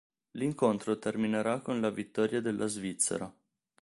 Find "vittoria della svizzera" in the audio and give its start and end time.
1.91-3.31